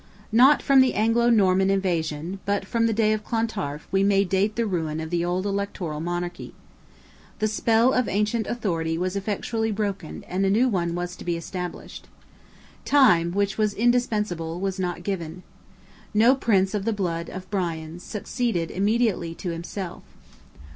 [0.31, 4.55] Not from the Anglo Norman invasion, but from the day of Clontarf we may date
[4.55, 6.55] the ruin of the old electoral monarchy.
[7.37, 11.37] The spell of ancient authority was effectually broken and a new one was to be
[11.37, 12.07] established.
[12.83, 15.43] Time, which was indispensable, was not given.
[16.15, 20.01] No Prince of the blood of Brian succeeded immediately to himself.